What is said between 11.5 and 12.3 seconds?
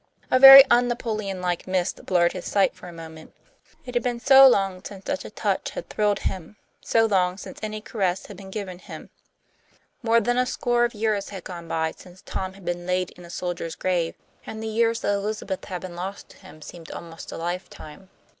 by since